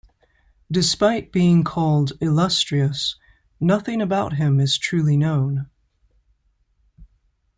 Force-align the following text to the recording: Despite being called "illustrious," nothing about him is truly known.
Despite 0.71 1.31
being 1.31 1.63
called 1.63 2.13
"illustrious," 2.21 3.17
nothing 3.59 4.01
about 4.01 4.33
him 4.33 4.59
is 4.59 4.79
truly 4.79 5.15
known. 5.15 5.69